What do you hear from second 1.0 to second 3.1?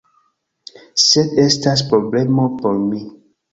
Sed estas problemo por mi.